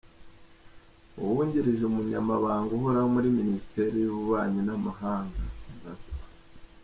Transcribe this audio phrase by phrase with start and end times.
[1.21, 6.01] Uwungirije Umunyamabanga Uhoraho muri Minisiteri y’Ububanyi n’Amahanga Amb.